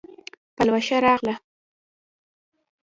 [0.55, 1.35] پلوشه راغله